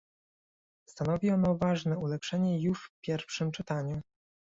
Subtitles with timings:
[0.89, 4.01] Stanowi ono ważne ulepszenie już w pierwszym czytaniu